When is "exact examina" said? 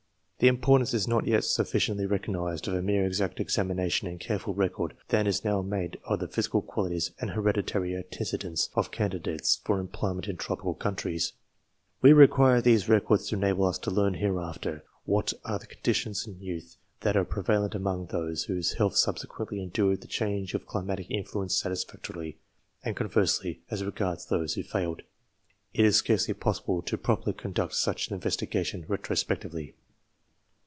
3.05-3.91